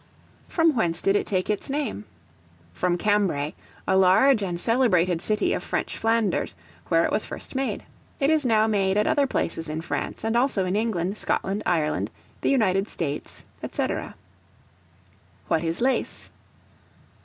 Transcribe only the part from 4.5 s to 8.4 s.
celebrated city of French Flanders, where it was first made; it